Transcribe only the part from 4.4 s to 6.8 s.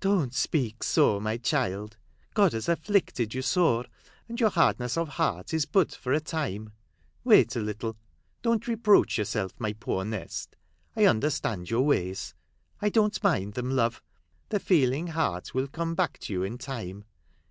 your hardness of heart is but for a time.